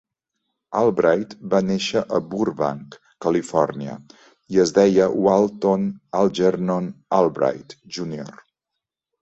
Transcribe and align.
Albright 0.77 1.33
va 1.51 1.59
néixer 1.65 2.01
a 2.17 2.21
Burbank, 2.31 2.97
Califòrnia, 3.25 3.99
i 4.57 4.63
es 4.65 4.73
deia 4.79 5.11
Walton 5.27 5.87
Algernon 6.23 6.89
Albright 7.21 7.79
júnior. 7.99 8.35